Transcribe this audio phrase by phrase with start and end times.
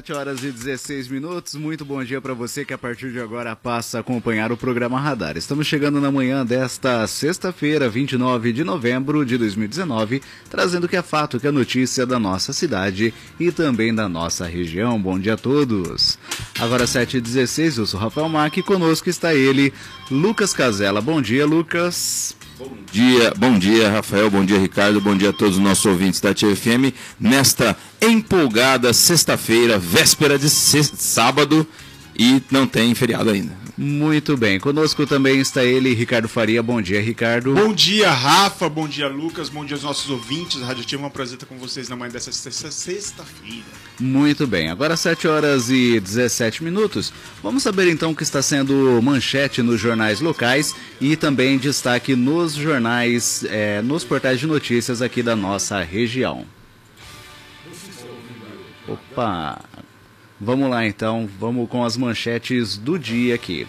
[0.00, 1.54] Sete horas e 16 minutos.
[1.56, 4.98] Muito bom dia para você que a partir de agora passa a acompanhar o programa
[4.98, 5.36] Radar.
[5.36, 11.02] Estamos chegando na manhã desta sexta-feira, 29 de novembro de 2019, trazendo o que é
[11.02, 14.98] fato, que é notícia da nossa cidade e também da nossa região.
[14.98, 16.18] Bom dia a todos.
[16.58, 19.70] Agora 7 e 16 eu sou Rafael Mac e conosco está ele,
[20.10, 21.02] Lucas Casella.
[21.02, 22.34] Bom dia, Lucas.
[22.60, 26.20] Bom dia, bom dia, Rafael, bom dia, Ricardo, bom dia a todos os nossos ouvintes
[26.20, 26.92] da TFM.
[27.18, 31.66] Nesta empolgada sexta-feira, véspera de sábado
[32.14, 33.59] e não tem feriado ainda.
[33.82, 34.60] Muito bem.
[34.60, 36.62] Conosco também está ele, Ricardo Faria.
[36.62, 37.54] Bom dia, Ricardo.
[37.54, 38.68] Bom dia, Rafa.
[38.68, 39.48] Bom dia, Lucas.
[39.48, 41.02] Bom dia aos nossos ouvintes da Rádio Ativa.
[41.02, 43.64] É um prazer estar com vocês na manhã dessa sexta-feira.
[43.98, 44.68] Muito bem.
[44.68, 47.10] Agora 7 horas e 17 minutos.
[47.42, 52.52] Vamos saber então o que está sendo manchete nos jornais locais e também destaque nos
[52.52, 56.44] jornais, é, nos portais de notícias aqui da nossa região.
[58.86, 59.69] Opa!
[60.40, 63.66] Vamos lá então, vamos com as manchetes do dia aqui.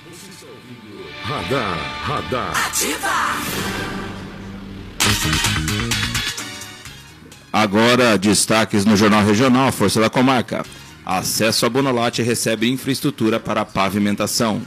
[1.21, 2.67] Radar, radar.
[2.67, 4.01] Ativa!
[7.51, 10.65] Agora, destaques no Jornal Regional, Força da Comarca.
[11.05, 14.61] Acesso a Bonolate recebe infraestrutura para pavimentação.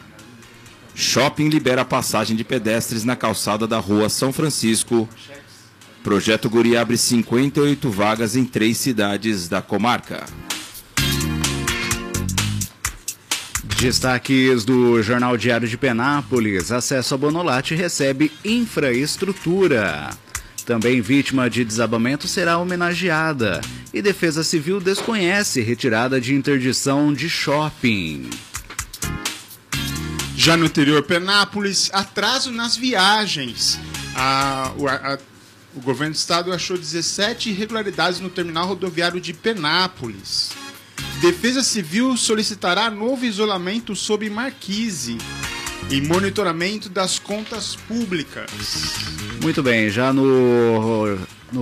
[0.95, 5.09] Shopping libera passagem de pedestres na calçada da rua São Francisco.
[6.03, 10.25] Projeto Guri abre 58 vagas em três cidades da comarca.
[13.85, 16.73] Destaques do Jornal Diário de Penápolis.
[16.73, 20.09] Acesso a Bonolate recebe infraestrutura.
[20.65, 23.61] Também vítima de desabamento será homenageada.
[23.93, 28.31] E Defesa Civil desconhece retirada de interdição de shopping.
[30.35, 33.79] Já no interior Penápolis, atraso nas viagens.
[34.17, 35.19] A, a, a,
[35.77, 40.64] o governo do estado achou 17 irregularidades no terminal rodoviário de Penápolis.
[41.25, 45.17] Defesa Civil solicitará novo isolamento sob marquise
[45.91, 48.51] e monitoramento das contas públicas.
[49.41, 51.14] Muito bem, já no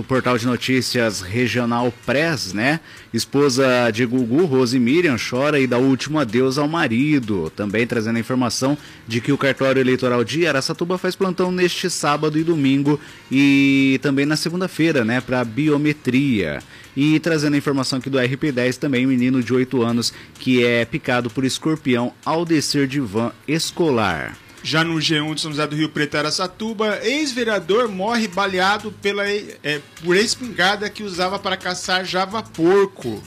[0.03, 2.79] portal de notícias Regional Press, né?
[3.13, 7.51] Esposa de Gugu, Rose Miriam, chora e dá o último adeus ao marido.
[7.55, 8.77] Também trazendo a informação
[9.07, 12.99] de que o cartório eleitoral de Aracatuba faz plantão neste sábado e domingo
[13.31, 15.21] e também na segunda-feira, né?
[15.21, 16.59] Para biometria.
[16.95, 20.85] E trazendo a informação aqui do RP10 também, um menino de 8 anos que é
[20.85, 24.37] picado por escorpião ao descer de van escolar.
[24.65, 29.81] Já no G1 de São José do Rio Preto, Aracatuba, ex-vereador morre baleado pela, é,
[30.01, 33.21] por espingarda que usava para caçar java-porco.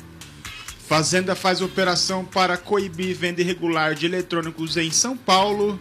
[0.89, 5.79] Fazenda faz operação para coibir venda irregular de eletrônicos em São Paulo.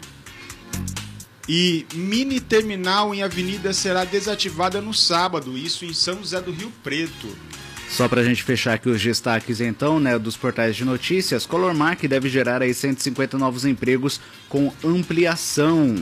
[1.48, 6.72] E mini terminal em avenida será desativada no sábado, isso em São José do Rio
[6.84, 7.30] Preto.
[7.90, 12.04] Só para a gente fechar aqui os destaques então, né, dos portais de notícias, Colormark
[12.08, 14.20] deve gerar aí 150 novos empregos
[14.50, 15.96] com ampliação.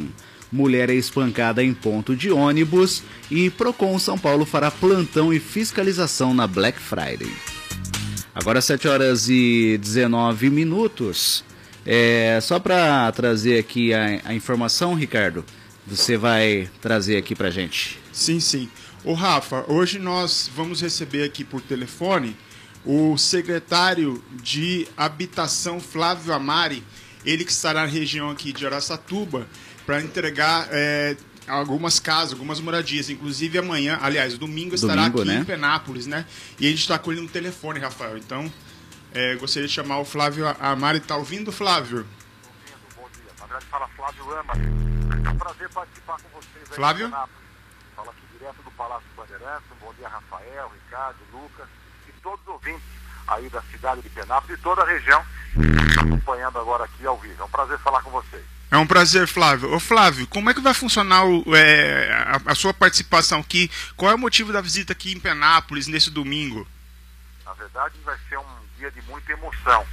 [0.51, 6.33] Mulher é espancada em ponto de ônibus e Procon São Paulo fará plantão e fiscalização
[6.33, 7.31] na Black Friday.
[8.35, 11.43] Agora 7 horas e 19 minutos.
[11.85, 15.43] É, só para trazer aqui a, a informação, Ricardo,
[15.85, 17.99] você vai trazer aqui para gente.
[18.11, 18.69] Sim, sim.
[19.05, 22.37] O Rafa, hoje nós vamos receber aqui por telefone
[22.85, 26.81] o secretário de Habitação Flávio Amari,
[27.25, 29.45] ele que estará na região aqui de Araçatuba,
[29.85, 31.17] para entregar é,
[31.49, 33.09] algumas casas, algumas moradias.
[33.09, 35.39] Inclusive amanhã, aliás, domingo, estará domingo, aqui né?
[35.39, 36.25] em Penápolis, né?
[36.57, 38.17] E a gente está com ele no telefone, Rafael.
[38.17, 38.49] Então,
[39.13, 40.99] é, gostaria de chamar o Flávio Amari.
[40.99, 42.07] Está ouvindo, Flávio?
[42.47, 43.31] Ouvindo, bom dia.
[43.37, 44.61] Na verdade, fala Flávio Amari.
[45.25, 47.09] É um prazer participar com vocês aí Flávio?
[47.09, 49.71] Fala aqui direto do Palácio Bandeirantes.
[49.71, 51.65] Um bom dia, Rafael, Ricardo, Lucas
[52.09, 52.83] e todos os ouvintes
[53.25, 55.23] aí da cidade de Penápolis e toda a região
[55.97, 57.41] acompanhando agora aqui ao vivo.
[57.41, 58.43] É um prazer falar com vocês.
[58.69, 59.73] É um prazer, Flávio.
[59.73, 63.71] Ô, Flávio, como é que vai funcionar o, é, a, a, sua participação aqui?
[63.95, 66.67] Qual é o motivo da visita aqui em Penápolis nesse domingo?
[67.45, 68.45] Na verdade, vai ser um
[68.77, 69.85] dia de muita emoção.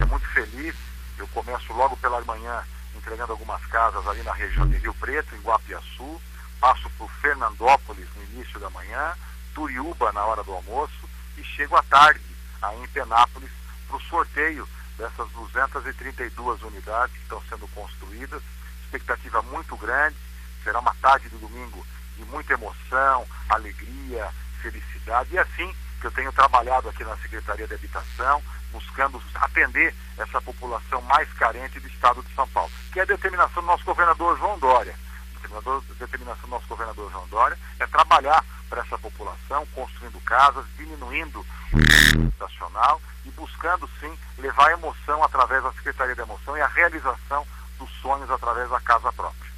[0.00, 0.76] É muito feliz.
[1.18, 2.62] Eu começo logo pela manhã
[2.96, 6.20] entregando algumas casas ali na região de Rio Preto, em Guapiaçu
[6.60, 9.14] passo por Fernandópolis no início da manhã,
[9.54, 12.20] Turiúba na hora do almoço e chego à tarde
[12.62, 13.50] aí em Penápolis
[13.88, 18.42] para o sorteio dessas 232 unidades que estão sendo construídas.
[18.84, 20.16] expectativa muito grande.
[20.62, 21.84] Será uma tarde de domingo
[22.16, 24.28] de muita emoção, alegria,
[24.60, 25.30] felicidade.
[25.32, 28.42] E é assim que eu tenho trabalhado aqui na Secretaria de Habitação,
[28.72, 33.62] buscando atender essa população mais carente do estado de São Paulo, que é a determinação
[33.62, 34.94] do nosso governador João Dória.
[35.44, 41.40] A determinação do nosso governador João Dória é trabalhar para essa população, construindo casas, diminuindo
[41.40, 46.66] o habitacional e buscando sim levar a emoção através da Secretaria da Emoção e a
[46.68, 47.46] realização
[47.78, 49.50] dos sonhos através da casa própria.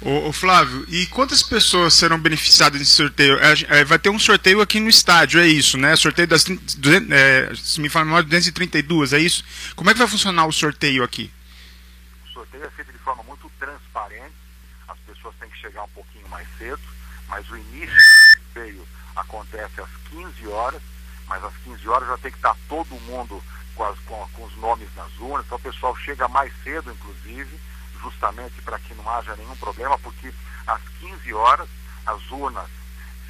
[0.00, 3.36] Ô, ô, Flávio, e quantas pessoas serão beneficiadas nesse sorteio?
[3.40, 5.96] É, é, vai ter um sorteio aqui no estádio, é isso, né?
[5.96, 9.44] Sorteio das 200, é, se me fala 232, é isso?
[9.74, 11.32] Como é que vai funcionar o sorteio aqui?
[12.30, 13.50] O sorteio é feito de forma muito
[13.98, 14.34] transparente,
[14.86, 16.80] as pessoas têm que chegar um pouquinho mais cedo,
[17.28, 20.82] mas o início do sorteio acontece às 15 horas,
[21.26, 23.42] mas às 15 horas já tem que estar todo mundo
[23.74, 27.60] com, as, com, com os nomes nas urnas, então o pessoal chega mais cedo, inclusive,
[28.00, 30.32] justamente para que não haja nenhum problema, porque
[30.66, 31.68] às 15 horas
[32.06, 32.68] as urnas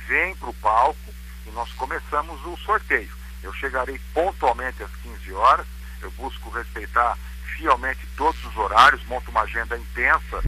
[0.07, 1.15] vêm para o palco
[1.47, 3.17] e nós começamos o sorteio.
[3.43, 5.67] Eu chegarei pontualmente às 15 horas,
[6.01, 7.17] eu busco respeitar
[7.59, 10.39] fielmente todos os horários, monto uma agenda intensa,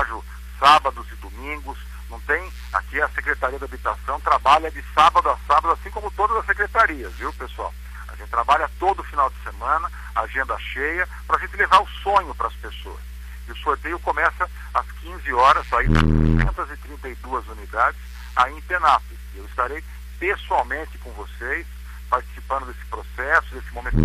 [0.00, 0.24] ajo
[0.58, 1.78] sábados e domingos,
[2.08, 6.38] não tem, aqui a Secretaria da Habitação trabalha de sábado a sábado, assim como todas
[6.38, 7.72] as secretarias, viu pessoal?
[8.08, 12.34] A gente trabalha todo final de semana, agenda cheia, para a gente levar o sonho
[12.34, 13.00] para as pessoas.
[13.46, 18.00] E o sorteio começa às 15 horas, aí 232 unidades,
[18.34, 19.20] aí em Penápolis.
[19.36, 19.84] Eu estarei
[20.18, 21.66] pessoalmente com vocês,
[22.08, 23.96] participando desse processo, desse momento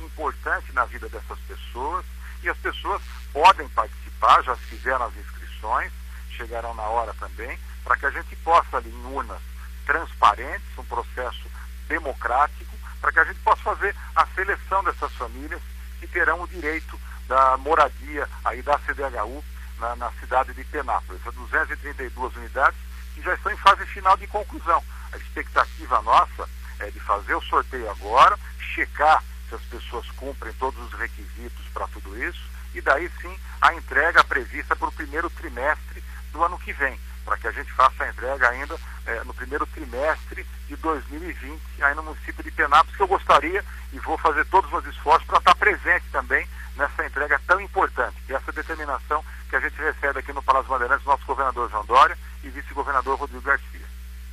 [0.00, 2.04] importante na vida dessas pessoas.
[2.42, 5.92] E as pessoas podem participar, já fizeram as inscrições,
[6.30, 9.40] chegarão na hora também, para que a gente possa ali em urnas
[9.84, 11.50] transparentes, um processo
[11.88, 15.62] democrático, para que a gente possa fazer a seleção dessas famílias
[16.00, 16.98] que terão o direito
[17.28, 19.44] da moradia aí da CDHU
[19.78, 21.22] na, na cidade de Penápolis.
[21.22, 22.78] São 232 unidades
[23.14, 24.82] que já estão em fase final de conclusão.
[25.12, 26.48] A expectativa nossa
[26.80, 28.38] é de fazer o sorteio agora,
[28.74, 32.42] checar se as pessoas cumprem todos os requisitos para tudo isso,
[32.74, 36.02] e daí sim a entrega prevista para o primeiro trimestre
[36.32, 38.76] do ano que vem, para que a gente faça a entrega ainda
[39.06, 43.98] é, no primeiro trimestre de 2020, aí no município de Penápolis, que eu gostaria e
[44.00, 46.46] vou fazer todos os esforços para estar presente também
[46.76, 51.06] nessa entrega tão importante, e essa determinação que a gente recebe aqui no Palácio Bandeirantes,
[51.06, 53.85] nosso governador João Dória e vice-governador Rodrigo Garcia.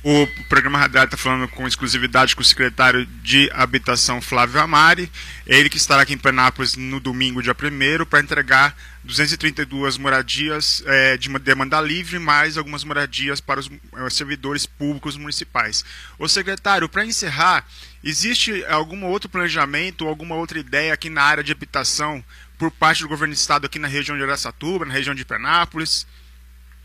[0.06, 5.10] O programa Radar está falando com exclusividade com o secretário de Habitação Flávio Amari,
[5.46, 11.16] ele que estará aqui em Penápolis no domingo, dia 1 para entregar 232 moradias é,
[11.16, 15.82] de demanda livre, mais algumas moradias para os é, servidores públicos municipais.
[16.18, 17.66] O secretário, para encerrar,
[18.02, 22.22] existe algum outro planejamento, alguma outra ideia aqui na área de habitação
[22.58, 26.06] por parte do governo do estado aqui na região de Aracatuba, na região de Penápolis?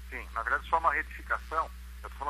[0.09, 1.69] Sim, na verdade só uma retificação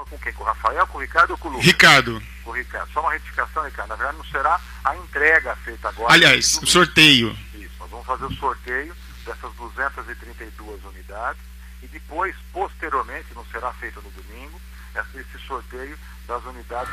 [0.06, 0.34] com quem?
[0.34, 1.66] Com o Rafael, com o Ricardo ou com o Lucas?
[1.66, 2.24] Ricardo.
[2.44, 2.92] Com o Ricardo.
[2.92, 3.90] Só uma retificação, Ricardo.
[3.90, 6.14] Na verdade, não será a entrega feita agora.
[6.14, 7.36] Aliás, o sorteio.
[7.54, 11.42] Isso, nós vamos fazer o sorteio dessas 232 unidades
[11.82, 14.60] e depois, posteriormente, não será feito no domingo,
[15.16, 15.98] esse sorteio
[16.28, 16.92] das unidades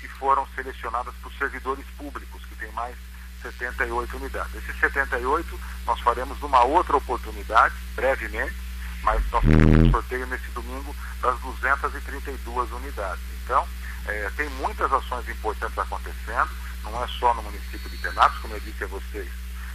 [0.00, 2.96] que foram selecionadas por servidores públicos, que tem mais
[3.42, 4.54] 78 unidades.
[4.56, 8.54] Esses 78 nós faremos numa outra oportunidade, brevemente,
[9.02, 13.22] mas nós temos sorteio nesse domingo das 232 unidades.
[13.44, 13.66] Então,
[14.06, 16.50] é, tem muitas ações importantes acontecendo,
[16.82, 19.28] não é só no município de Penápolis, como eu disse a vocês,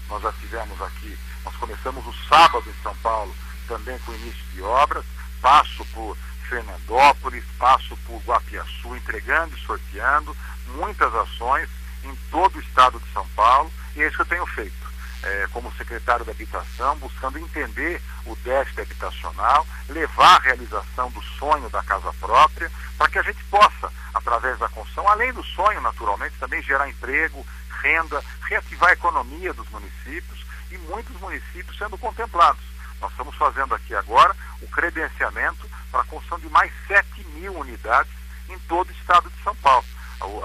[0.09, 3.35] nós já tivemos aqui, nós começamos o sábado em São Paulo,
[3.67, 5.05] também com início de obras,
[5.41, 6.17] passo por
[6.47, 10.35] Fernandópolis, passo por Guapiaçu, entregando e sorteando,
[10.75, 11.69] muitas ações
[12.03, 14.84] em todo o estado de São Paulo, e é isso que eu tenho feito
[15.25, 21.67] é, como secretário da Habitação, buscando entender o déficit habitacional, levar a realização do sonho
[21.69, 26.35] da casa própria, para que a gente possa, através da construção, além do sonho, naturalmente,
[26.39, 27.45] também gerar emprego,
[27.81, 32.63] renda, reativar a economia dos municípios e muitos municípios sendo contemplados.
[33.01, 38.11] Nós estamos fazendo aqui agora o credenciamento para a construção de mais 7 mil unidades
[38.47, 39.85] em todo o estado de São Paulo.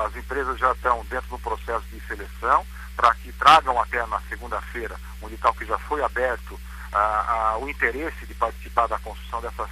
[0.05, 4.97] As empresas já estão dentro do processo de seleção, para que tragam até na segunda-feira
[5.23, 6.61] um edital que já foi aberto
[6.93, 9.69] ah, ah, o interesse de participar da construção dessas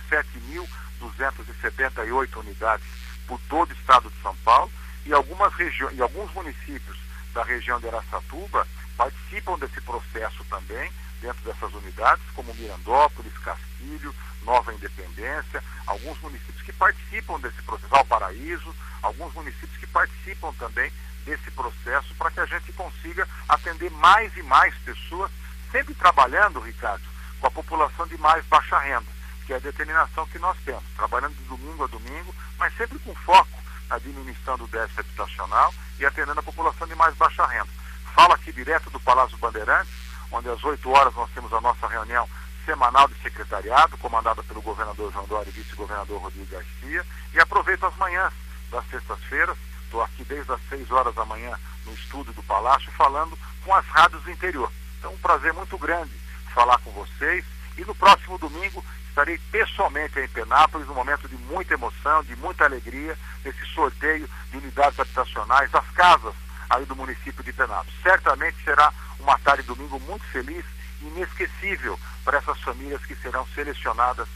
[1.01, 2.87] 7.278 unidades
[3.27, 4.71] por todo o estado de São Paulo.
[5.05, 5.53] E algumas
[5.93, 6.99] e alguns municípios
[7.35, 10.91] da região de Araçatuba participam desse processo também
[11.21, 14.15] dentro dessas unidades, como Mirandópolis, Castilho,
[14.49, 20.91] Nova Independência, alguns municípios que participam desse processo, Valparaíso, alguns municípios que participam também
[21.27, 25.31] desse processo para que a gente consiga atender mais e mais pessoas,
[25.71, 27.05] sempre trabalhando, Ricardo,
[27.39, 29.13] com a população de mais baixa renda,
[29.45, 33.15] que é a determinação que nós temos, trabalhando de domingo a domingo, mas sempre com
[33.17, 33.59] foco
[33.91, 37.69] na diminuição do déficit habitacional e atendendo a população de mais baixa renda.
[38.15, 39.93] Falo aqui direto do Palácio Bandeirantes,
[40.33, 42.27] onde às 8 horas nós temos a nossa reunião
[42.69, 47.97] semanal de secretariado, comandada pelo governador João Dória e vice-governador Rodrigo Garcia, e aproveito as
[47.97, 48.31] manhãs
[48.71, 53.39] das sextas-feiras, estou aqui desde as 6 horas da manhã no estúdio do Palácio, falando
[53.65, 54.71] com as rádios do interior.
[54.99, 56.13] Então, um prazer muito grande
[56.53, 57.43] falar com vocês,
[57.79, 62.67] e no próximo domingo estarei pessoalmente em Penápolis, num momento de muita emoção, de muita
[62.67, 66.35] alegria, nesse sorteio de unidades habitacionais das casas
[66.69, 67.95] aí do município de Penápolis.
[68.03, 70.67] Certamente será uma tarde de domingo muito feliz
[71.01, 74.29] inesquecível para essas famílias que serão selecionadas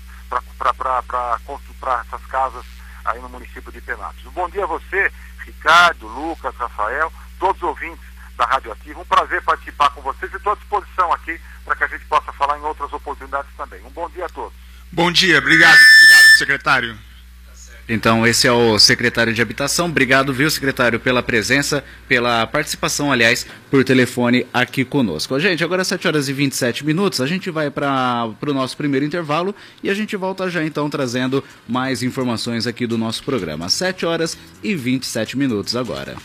[0.58, 2.64] para essas casas
[3.04, 4.26] aí no município de Penápolis.
[4.26, 5.12] Um bom dia a você,
[5.44, 8.04] Ricardo, Lucas, Rafael, todos os ouvintes
[8.36, 9.00] da Rádio Ativa.
[9.00, 12.32] Um prazer participar com vocês e estou à disposição aqui para que a gente possa
[12.32, 13.84] falar em outras oportunidades também.
[13.84, 14.54] Um bom dia a todos.
[14.90, 17.11] Bom dia, obrigado, obrigado secretário.
[17.88, 19.86] Então, esse é o secretário de Habitação.
[19.86, 25.38] Obrigado, viu, secretário, pela presença, pela participação, aliás, por telefone aqui conosco.
[25.38, 29.54] Gente, agora 7 horas e 27 minutos, a gente vai para o nosso primeiro intervalo
[29.82, 33.68] e a gente volta já então trazendo mais informações aqui do nosso programa.
[33.68, 36.16] 7 horas e 27 minutos agora.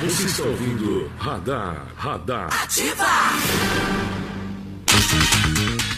[0.00, 2.48] Você está ouvindo Radar, Radar.
[2.62, 4.25] Ativa!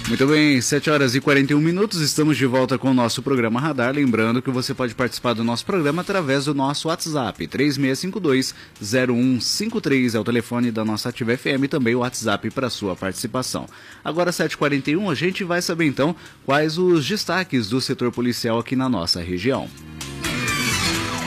[0.08, 3.94] Muito bem, 7 horas e 41 minutos, estamos de volta com o nosso programa Radar.
[3.94, 10.24] Lembrando que você pode participar do nosso programa através do nosso WhatsApp, 3652-0153 é o
[10.24, 13.66] telefone da nossa Ativa FM e também o WhatsApp para sua participação.
[14.02, 18.88] Agora, 7h41, a gente vai saber então quais os destaques do setor policial aqui na
[18.88, 19.68] nossa região.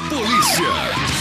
[0.09, 1.20] Polícia!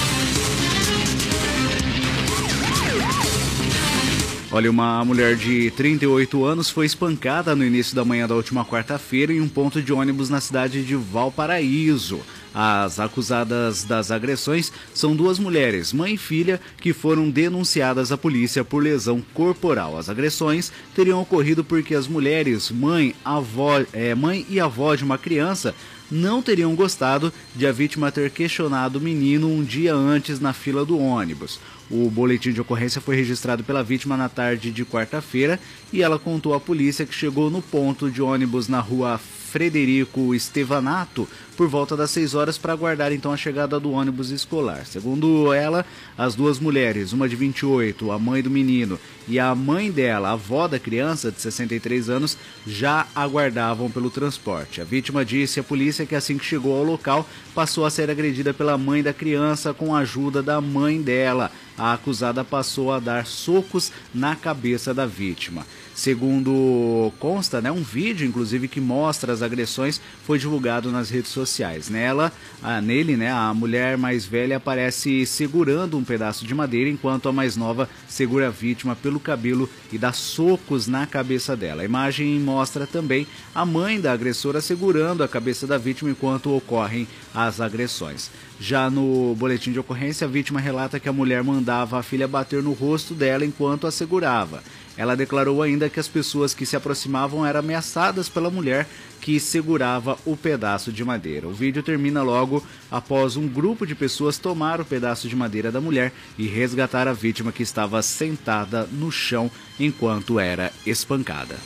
[4.52, 9.32] Olha, uma mulher de 38 anos foi espancada no início da manhã da última quarta-feira
[9.32, 12.18] em um ponto de ônibus na cidade de Valparaíso.
[12.52, 18.64] As acusadas das agressões são duas mulheres, mãe e filha, que foram denunciadas à polícia
[18.64, 19.96] por lesão corporal.
[19.96, 25.16] As agressões teriam ocorrido porque as mulheres, mãe, avó, é, mãe e avó de uma
[25.16, 25.76] criança,
[26.10, 30.84] não teriam gostado de a vítima ter questionado o menino um dia antes na fila
[30.84, 31.60] do ônibus.
[31.90, 35.58] O boletim de ocorrência foi registrado pela vítima na tarde de quarta-feira
[35.92, 39.20] e ela contou à polícia que chegou no ponto de ônibus na rua
[39.50, 44.86] Frederico Estevanato por volta das 6 horas para aguardar então a chegada do ônibus escolar.
[44.86, 45.84] Segundo ela,
[46.16, 50.32] as duas mulheres, uma de 28, a mãe do menino, e a mãe dela, a
[50.32, 54.80] avó da criança de 63 anos, já aguardavam pelo transporte.
[54.80, 58.54] A vítima disse à polícia que assim que chegou ao local, passou a ser agredida
[58.54, 61.50] pela mãe da criança com a ajuda da mãe dela.
[61.76, 65.66] A acusada passou a dar socos na cabeça da vítima.
[66.00, 71.90] Segundo consta, né, um vídeo, inclusive, que mostra as agressões foi divulgado nas redes sociais.
[71.90, 77.28] Nela, ah, nele, né, a mulher mais velha aparece segurando um pedaço de madeira, enquanto
[77.28, 81.82] a mais nova segura a vítima pelo cabelo e dá socos na cabeça dela.
[81.82, 87.06] A imagem mostra também a mãe da agressora segurando a cabeça da vítima enquanto ocorrem
[87.34, 88.30] as agressões.
[88.58, 92.62] Já no boletim de ocorrência, a vítima relata que a mulher mandava a filha bater
[92.62, 94.62] no rosto dela enquanto a segurava.
[95.00, 98.86] Ela declarou ainda que as pessoas que se aproximavam eram ameaçadas pela mulher
[99.18, 101.48] que segurava o pedaço de madeira.
[101.48, 105.80] O vídeo termina logo após um grupo de pessoas tomar o pedaço de madeira da
[105.80, 111.56] mulher e resgatar a vítima que estava sentada no chão enquanto era espancada.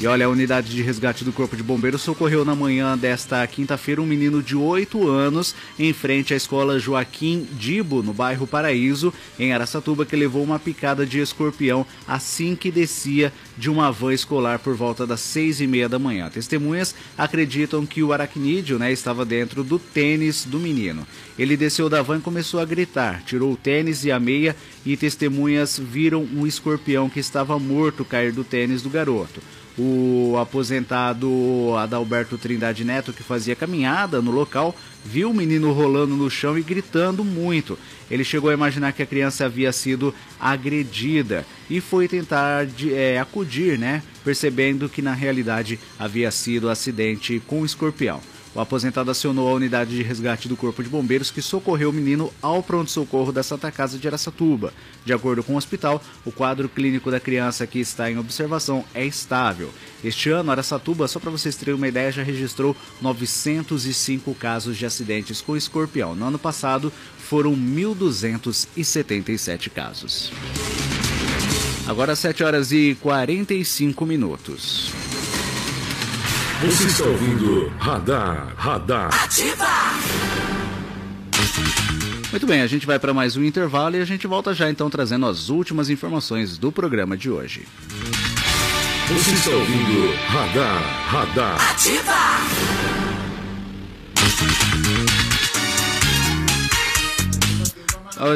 [0.00, 4.00] E olha, a unidade de resgate do Corpo de Bombeiros socorreu na manhã desta quinta-feira
[4.00, 9.52] um menino de 8 anos em frente à escola Joaquim Dibo, no bairro Paraíso, em
[9.52, 14.76] Aracatuba, que levou uma picada de escorpião assim que descia de uma van escolar por
[14.76, 16.30] volta das seis e meia da manhã.
[16.30, 21.04] Testemunhas acreditam que o aracnídeo né, estava dentro do tênis do menino.
[21.36, 24.54] Ele desceu da van e começou a gritar, tirou o tênis e a meia
[24.86, 29.42] e testemunhas viram um escorpião que estava morto cair do tênis do garoto
[29.78, 31.28] o aposentado
[31.76, 36.62] Adalberto Trindade Neto, que fazia caminhada no local, viu o menino rolando no chão e
[36.62, 37.78] gritando muito.
[38.10, 43.78] Ele chegou a imaginar que a criança havia sido agredida e foi tentar é, acudir,
[43.78, 44.02] né?
[44.24, 48.20] Percebendo que na realidade havia sido acidente com o escorpião.
[48.54, 52.32] O aposentado acionou a unidade de resgate do Corpo de Bombeiros que socorreu o menino
[52.40, 54.72] ao pronto-socorro da Santa Casa de Aracatuba.
[55.04, 59.04] De acordo com o hospital, o quadro clínico da criança que está em observação é
[59.04, 59.70] estável.
[60.02, 65.40] Este ano, Aracatuba, só para vocês terem uma ideia, já registrou 905 casos de acidentes
[65.40, 66.14] com escorpião.
[66.14, 70.30] No ano passado, foram 1.277 casos.
[71.86, 74.92] Agora 7 horas e 45 minutos.
[76.60, 79.14] Você está ouvindo Radar, Radar.
[79.22, 79.64] Ativa!
[82.32, 84.90] Muito bem, a gente vai para mais um intervalo e a gente volta já então
[84.90, 87.64] trazendo as últimas informações do programa de hoje.
[89.08, 91.70] Você está ouvindo Radar, Radar.
[91.70, 92.18] Ativa!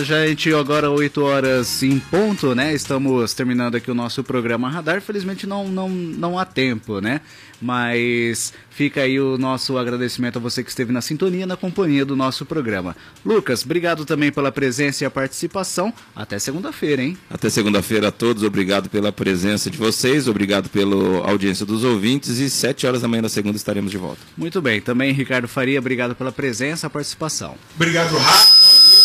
[0.04, 2.72] Gente, agora 8 horas em ponto, né?
[2.72, 5.00] Estamos terminando aqui o nosso programa Radar.
[5.00, 7.20] Felizmente não, não, não há tempo, né?
[7.60, 12.14] Mas fica aí o nosso agradecimento a você que esteve na sintonia, na companhia do
[12.14, 12.96] nosso programa.
[13.24, 15.92] Lucas, obrigado também pela presença e a participação.
[16.14, 17.18] Até segunda-feira, hein?
[17.28, 22.48] Até segunda-feira a todos, obrigado pela presença de vocês, obrigado pela audiência dos ouvintes e
[22.48, 24.20] 7 horas da manhã da segunda estaremos de volta.
[24.36, 24.80] Muito bem.
[24.80, 27.56] Também, Ricardo Faria, obrigado pela presença e a participação.
[27.74, 29.01] Obrigado, Rafa.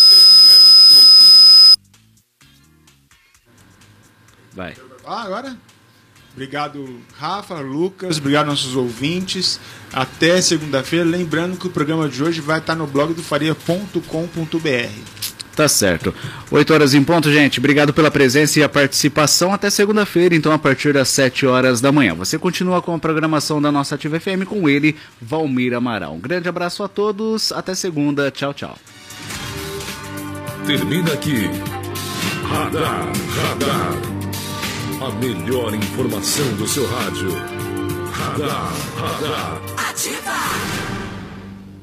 [4.58, 4.74] Vai.
[5.06, 5.56] Ah, agora?
[6.32, 9.60] Obrigado, Rafa, Lucas, obrigado nossos ouvintes.
[9.92, 11.04] Até segunda-feira.
[11.04, 14.00] Lembrando que o programa de hoje vai estar no blog do faria.com.br.
[15.54, 16.12] Tá certo.
[16.50, 17.58] 8 horas em ponto, gente.
[17.60, 19.52] Obrigado pela presença e a participação.
[19.52, 22.14] Até segunda-feira, então, a partir das 7 horas da manhã.
[22.14, 26.14] Você continua com a programação da nossa Ativa FM com ele, Valmir Amaral.
[26.14, 27.52] Um grande abraço a todos.
[27.52, 28.30] Até segunda.
[28.30, 28.76] Tchau, tchau.
[30.66, 31.48] Termina aqui.
[32.48, 34.27] Radar, Radar.
[35.00, 37.30] A melhor informação do seu rádio.
[38.10, 39.60] Radar, Radar.
[39.88, 40.77] Ativa!